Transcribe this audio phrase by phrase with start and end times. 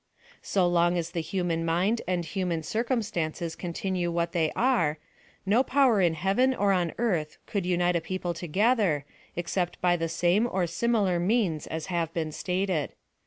[0.43, 4.97] S: long as the human mind and human circum stances continue what they are,
[5.45, 10.05] no power in heaven or on earth could rnite a people together, except by PLAN
[10.05, 10.43] OP SALVATION.
[10.45, 12.93] 55 the same or similar means as have been stated.